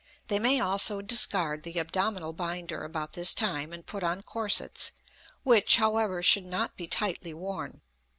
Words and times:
They 0.29 0.39
may 0.39 0.59
also 0.59 1.03
discard 1.03 1.61
the 1.61 1.77
abdominal 1.77 2.33
binder 2.33 2.83
about 2.83 3.13
this 3.13 3.35
time 3.35 3.71
and 3.71 3.85
put 3.85 4.01
on 4.01 4.23
corsets, 4.23 4.93
which, 5.43 5.75
however, 5.75 6.23
should 6.23 6.45
not 6.47 6.75
be 6.75 6.87
tightly 6.87 7.35
worn. 7.35 7.81